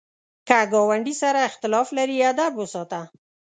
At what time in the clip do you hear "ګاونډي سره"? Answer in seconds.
0.73-1.39